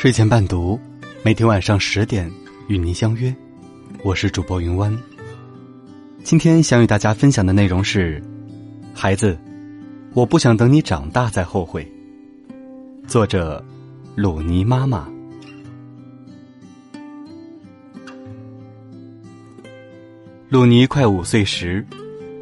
[0.00, 0.80] 睡前伴读，
[1.22, 2.32] 每天晚上十点
[2.68, 3.36] 与您相约，
[4.02, 4.98] 我是主播云湾。
[6.24, 8.18] 今天想与大家分享的内容是：
[8.94, 9.38] 孩子，
[10.14, 11.86] 我不想等你长大再后悔。
[13.06, 13.62] 作者：
[14.14, 15.06] 鲁尼妈妈。
[20.48, 21.86] 鲁尼快五岁时，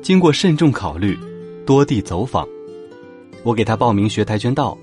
[0.00, 1.18] 经过慎重考虑，
[1.66, 2.46] 多地走访，
[3.42, 4.78] 我给他报名学跆拳道。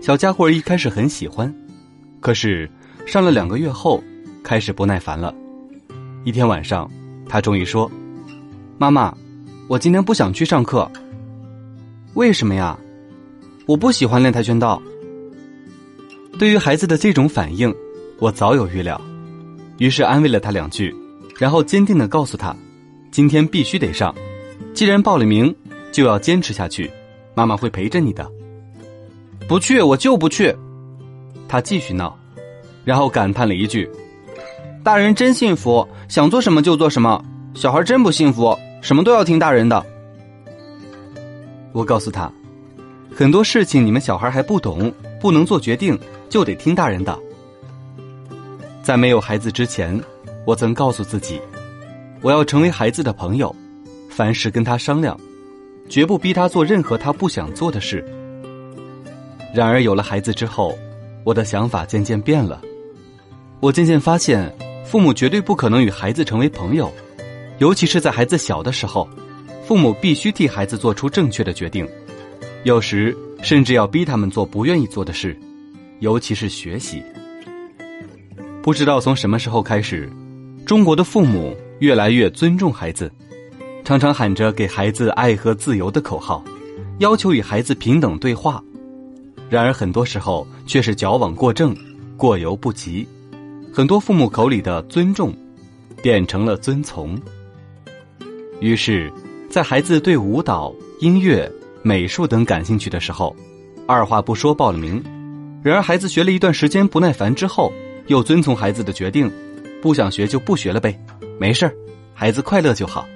[0.00, 1.52] 小家伙一开始很喜欢。
[2.20, 2.68] 可是，
[3.06, 4.02] 上了两个月后，
[4.42, 5.34] 开始不耐烦了。
[6.24, 6.90] 一天晚上，
[7.28, 7.90] 他终于说
[8.76, 9.16] ：“妈妈，
[9.68, 10.90] 我今天不想去上课。
[12.14, 12.78] 为什么呀？
[13.66, 14.82] 我不喜欢练跆拳道。”
[16.38, 17.74] 对于孩子的这种反应，
[18.18, 19.00] 我早有预料，
[19.78, 20.94] 于是安慰了他两句，
[21.38, 22.54] 然后坚定的告诉他
[23.10, 24.14] ：“今天必须得上，
[24.74, 25.54] 既然报了名，
[25.92, 26.90] 就要坚持下去。
[27.34, 28.28] 妈妈会陪着你的。
[29.48, 30.54] 不去，我就不去。”
[31.48, 32.16] 他继续闹，
[32.84, 33.90] 然后感叹了一句
[34.84, 37.24] ：“大人真幸福，想做什么就做什么。
[37.54, 39.84] 小孩真不幸福，什么都要听大人的。”
[41.72, 42.30] 我告诉他
[43.14, 47.18] ：“很多事情你们小孩还不懂，不能做决定，就得听大人的。”
[48.82, 50.00] 在没有孩子之前，
[50.46, 51.40] 我曾告诉自己
[52.22, 53.54] ：“我要成为孩子的朋友，
[54.08, 55.18] 凡事跟他商量，
[55.88, 58.04] 绝不逼他做任何他不想做的事。”
[59.54, 60.76] 然而有了孩子之后，
[61.24, 62.60] 我的想法渐渐变了，
[63.60, 64.50] 我渐渐发现，
[64.84, 66.90] 父母绝对不可能与孩子成为朋友，
[67.58, 69.08] 尤其是在孩子小的时候，
[69.66, 71.86] 父母必须替孩子做出正确的决定，
[72.64, 75.38] 有时甚至要逼他们做不愿意做的事，
[76.00, 77.02] 尤其是学习。
[78.62, 80.10] 不知道从什么时候开始，
[80.64, 83.10] 中国的父母越来越尊重孩子，
[83.84, 86.42] 常常喊着给孩子爱和自由的口号，
[86.98, 88.62] 要求与孩子平等对话。
[89.50, 91.74] 然而，很多时候却是矫枉过正，
[92.16, 93.08] 过犹不及。
[93.72, 95.32] 很多父母口里的尊重，
[96.02, 97.18] 变成了遵从。
[98.60, 99.10] 于是，
[99.48, 101.50] 在孩子对舞蹈、音乐、
[101.82, 103.34] 美术等感兴趣的时候，
[103.86, 105.02] 二话不说报了名。
[105.62, 107.72] 然而，孩子学了一段时间不耐烦之后，
[108.08, 109.30] 又遵从孩子的决定，
[109.80, 110.98] 不想学就不学了呗，
[111.38, 111.74] 没事儿，
[112.14, 113.06] 孩子快乐就好。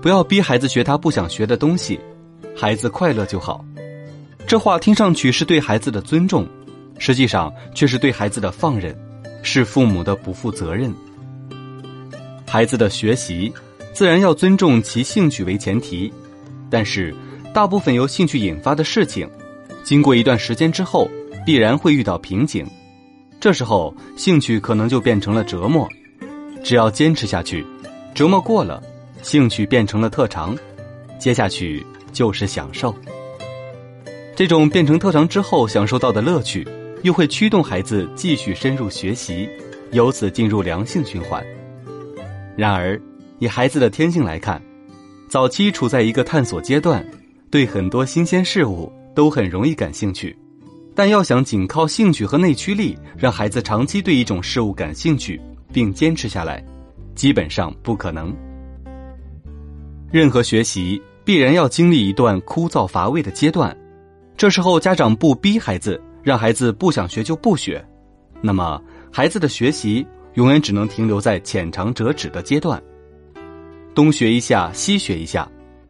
[0.00, 2.00] 不要逼孩子学他不想学的东西，
[2.56, 3.62] 孩子快乐就好。
[4.50, 6.44] 这话听上去是对孩子的尊重，
[6.98, 8.92] 实际上却是对孩子的放任，
[9.44, 10.92] 是父母的不负责任。
[12.48, 13.52] 孩子的学习
[13.92, 16.12] 自然要尊重其兴趣为前提，
[16.68, 17.14] 但是
[17.54, 19.30] 大部分由兴趣引发的事情，
[19.84, 21.08] 经过一段时间之后，
[21.46, 22.66] 必然会遇到瓶颈，
[23.38, 25.88] 这时候兴趣可能就变成了折磨。
[26.64, 27.64] 只要坚持下去，
[28.16, 28.82] 折磨过了，
[29.22, 30.58] 兴趣变成了特长，
[31.20, 32.92] 接下去就是享受。
[34.40, 36.66] 这种变成特长之后享受到的乐趣，
[37.02, 39.46] 又会驱动孩子继续深入学习，
[39.92, 41.44] 由此进入良性循环。
[42.56, 42.98] 然而，
[43.38, 44.58] 以孩子的天性来看，
[45.28, 47.06] 早期处在一个探索阶段，
[47.50, 50.34] 对很多新鲜事物都很容易感兴趣。
[50.94, 55.38] 但要想仅靠兴趣和内驱力让孩子长期对一种事物感兴趣
[55.70, 56.64] 并坚持下来，
[57.14, 58.34] 基本上不可能。
[60.10, 63.76] 任何学习必然要经历一段枯燥乏味的阶段。
[64.40, 67.86] 这时候，家长不逼孩子，让孩子不想学就不学，
[68.40, 68.80] 那么
[69.12, 72.82] 孩子的学习永远只能停留在浅尝辄止的阶段，
[73.94, 75.46] 东学一下，西学一下，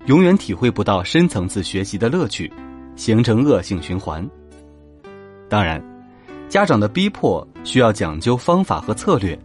[0.06, 2.52] 永远体会不到深层次学习的乐趣，
[2.96, 4.28] 形成恶性循环。
[5.48, 5.80] 当然，
[6.48, 9.38] 家长的逼迫需要讲究方法和策略，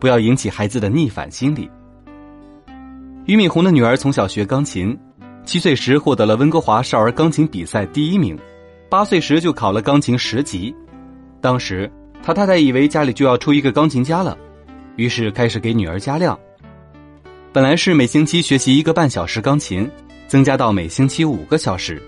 [0.00, 1.68] 不要引起孩子的逆反心理。
[3.26, 4.98] 俞敏洪的女儿从小学钢琴。
[5.46, 8.36] 七岁时获得了温哥华少儿钢琴比赛第一名，
[8.90, 10.74] 八岁时就考了钢琴十级。
[11.40, 11.88] 当时
[12.20, 14.36] 他太太以为家里就要出一个钢琴家了，
[14.96, 16.36] 于是开始给女儿加量。
[17.52, 19.88] 本来是每星期学习一个半小时钢琴，
[20.26, 22.02] 增加到每星期五个小时。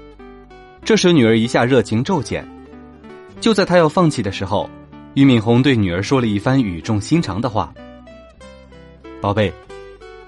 [0.84, 2.44] 这时女儿一下热情骤减。
[3.40, 4.68] 就在她要放弃的时候，
[5.14, 7.72] 俞敏洪对女儿说了一番语重心长的话
[9.22, 9.52] ：“宝贝，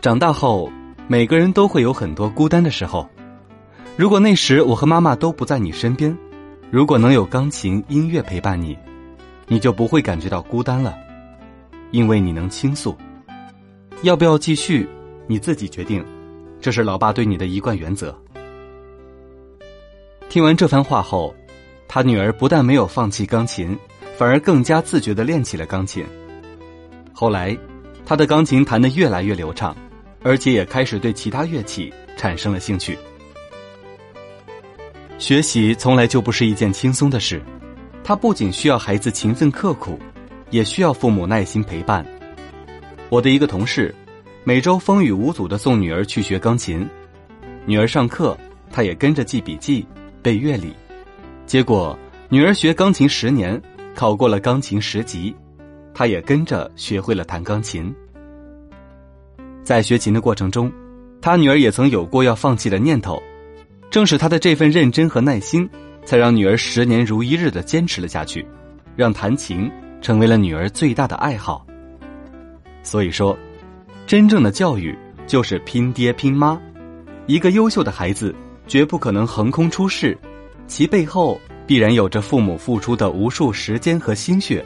[0.00, 0.70] 长大后。”
[1.11, 3.05] 每个人都会有很多孤单的时候，
[3.97, 6.17] 如果那时我和妈妈都不在你身边，
[6.71, 8.79] 如果能有钢琴、音乐陪伴你，
[9.49, 10.97] 你就不会感觉到孤单了，
[11.91, 12.97] 因为你能倾诉。
[14.03, 14.89] 要不要继续，
[15.27, 16.05] 你自己决定，
[16.61, 18.17] 这是老爸对你的一贯原则。
[20.29, 21.35] 听完这番话后，
[21.89, 23.77] 他女儿不但没有放弃钢琴，
[24.17, 26.07] 反而更加自觉的练起了钢琴。
[27.12, 27.59] 后来，
[28.07, 29.75] 他的钢琴弹得越来越流畅。
[30.22, 32.96] 而且也开始对其他乐器产生了兴趣。
[35.19, 37.43] 学习从来就不是一件轻松的事，
[38.02, 39.99] 它不仅需要孩子勤奋刻苦，
[40.50, 42.05] 也需要父母耐心陪伴。
[43.08, 43.94] 我的一个同事，
[44.44, 46.88] 每周风雨无阻的送女儿去学钢琴，
[47.66, 48.37] 女儿上课，
[48.70, 49.87] 他也跟着记笔记、
[50.23, 50.73] 背乐理。
[51.44, 53.61] 结果，女儿学钢琴十年，
[53.94, 55.34] 考过了钢琴十级，
[55.93, 57.94] 他也跟着学会了弹钢琴。
[59.62, 60.71] 在学琴的过程中，
[61.21, 63.23] 他女儿也曾有过要放弃的念头，
[63.91, 65.69] 正是他的这份认真和耐心，
[66.05, 68.45] 才让女儿十年如一日的坚持了下去，
[68.97, 69.71] 让弹琴
[70.01, 71.67] 成为了女儿最大的爱好。
[72.83, 73.37] 所以说，
[74.07, 74.97] 真正的教育
[75.27, 76.59] 就是拼爹拼妈。
[77.27, 78.35] 一个优秀的孩子
[78.67, 80.19] 绝不可能横空出世，
[80.67, 84.65] 其背后必然有着父母付出的无数时间和心血。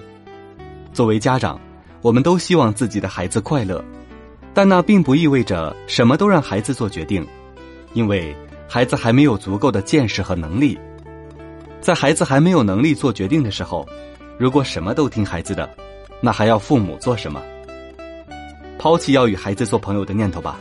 [0.93, 1.61] 作为家长，
[2.01, 3.85] 我们都希望自己的孩子快乐，
[4.55, 7.27] 但那并不意味着什么都让孩子做决定，
[7.93, 8.35] 因为
[8.69, 10.79] 孩子还没有足够的见识和能力。
[11.81, 13.87] 在孩子还没有能力做决定的时候，
[14.39, 15.69] 如果什么都听孩子的，
[16.21, 17.43] 那还要父母做什么？
[18.79, 20.59] 抛弃要与孩子做朋友的念头吧，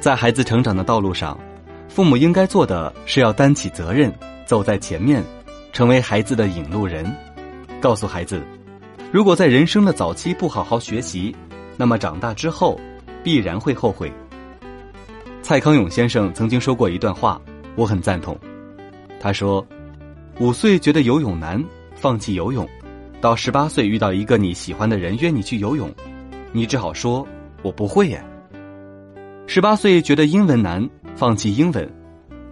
[0.00, 1.38] 在孩子成长的道路上，
[1.88, 4.12] 父母应该做的是要担起责任，
[4.46, 5.24] 走在前面，
[5.72, 7.10] 成为孩子的引路人，
[7.80, 8.42] 告诉孩子，
[9.10, 11.34] 如果在人生的早期不好好学习，
[11.76, 12.78] 那么长大之后
[13.28, 14.10] 必然会后悔。
[15.42, 17.38] 蔡康永先生曾经说过一段话，
[17.76, 18.34] 我很赞同。
[19.20, 19.62] 他说
[20.40, 21.62] ：“五岁觉得游泳难，
[21.94, 22.64] 放弃游泳；
[23.20, 25.92] 到十八岁遇到一个你喜欢的人约你去游泳，
[26.52, 27.28] 你只好说。”
[27.62, 28.24] 我不会耶。
[29.46, 31.86] 十八岁觉得英文难，放弃英文；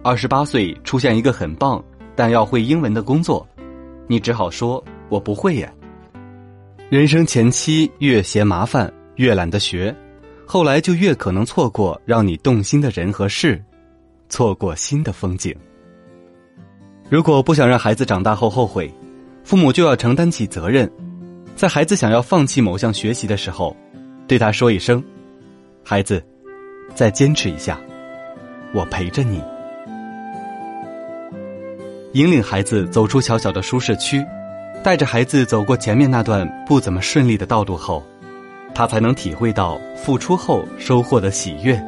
[0.03, 1.83] 二十八岁出现一个很棒
[2.15, 3.47] 但要会英文的工作，
[4.05, 5.73] 你只好说我不会耶。
[6.87, 9.95] 人生前期越嫌麻烦，越懒得学，
[10.49, 13.61] 后来就越可能错过让你动心的人和事，
[14.29, 15.53] 错过新的风景。
[17.09, 18.89] 如果不想让孩子长大后后悔，
[19.43, 20.89] 父母就要承担起责任，
[21.53, 23.75] 在孩子想要放弃某项学习的时候。
[24.25, 25.03] 对他说一声
[25.83, 26.23] ：“孩子，
[26.95, 27.77] 再坚持一下，
[28.73, 29.41] 我陪着你。”
[32.13, 34.25] 引领孩子走出小小的舒适区，
[34.81, 38.01] 带着孩子走过前面那段不怎么顺利的道路后，
[38.73, 41.81] 他才能体会到付出后收获的喜悦，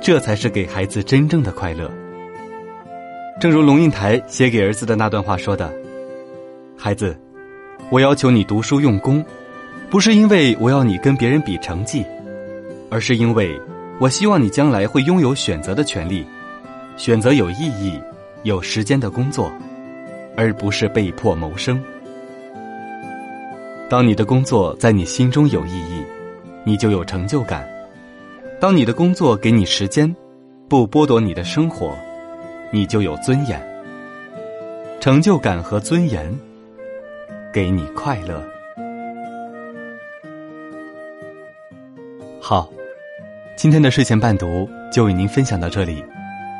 [0.00, 1.90] 这才是给孩子真正的快乐。
[3.40, 5.72] 正如龙应台写给儿子的那段话说的
[6.76, 7.18] ：“孩子，
[7.90, 9.24] 我要求你读书用功。”
[9.88, 12.04] 不是因为我要你跟别人比成绩，
[12.90, 13.56] 而是因为
[14.00, 16.26] 我希望你将来会拥有选择的权利，
[16.96, 18.00] 选择有意义、
[18.42, 19.52] 有时间的工作，
[20.36, 21.80] 而不是被迫谋生。
[23.88, 26.02] 当你的工作在你心中有意义，
[26.64, 27.62] 你就有成就感；
[28.60, 30.12] 当你的工作给你时间，
[30.68, 31.96] 不剥夺你的生活，
[32.72, 33.64] 你就有尊严。
[34.98, 36.36] 成就感和尊严，
[37.52, 38.42] 给你快乐。
[42.40, 42.68] 好，
[43.56, 46.04] 今天的睡前伴读就与您分享到这里，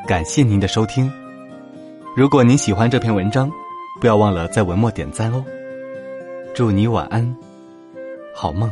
[0.07, 1.11] 感谢您的收听。
[2.17, 3.51] 如果您喜欢这篇文章，
[4.01, 5.45] 不要忘了在文末点赞哦。
[6.57, 7.37] 祝你晚安，
[8.35, 8.71] 好梦。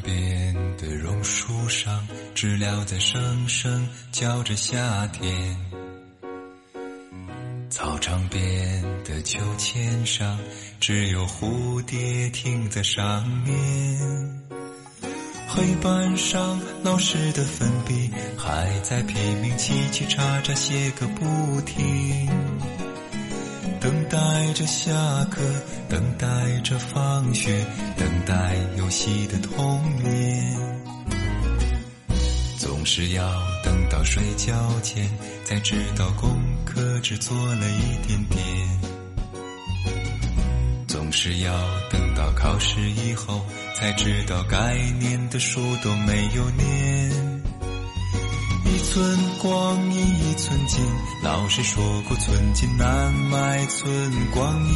[0.00, 5.56] 边的榕树上知了在声声叫着夏天，
[7.70, 10.38] 操场边的秋千上，
[10.80, 14.44] 只有蝴蝶停在上面。
[15.48, 22.28] 黑板上老师的粉笔还在拼命叽叽喳喳写个不停，
[23.80, 24.92] 等待着下
[25.30, 25.40] 课，
[25.88, 26.26] 等待
[26.62, 27.64] 着放学，
[27.96, 30.56] 等待游戏的童年。
[32.58, 33.22] 总是要
[33.62, 35.08] 等到睡觉前，
[35.44, 38.38] 才知道功课只做了一点点。
[40.88, 41.52] 总是要
[41.90, 43.44] 等到考试以后，
[43.76, 47.27] 才知道该念的书都没有念。
[48.70, 50.84] 一寸光阴一寸金，
[51.22, 53.88] 老师说过寸金难买寸
[54.30, 54.74] 光阴。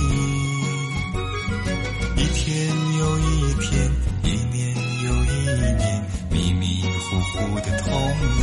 [2.17, 2.69] 一天
[2.99, 3.93] 又一天，
[4.25, 5.29] 一年又一
[5.77, 6.03] 年。
[6.31, 7.93] 迷迷糊糊的童
[8.39, 8.42] 年。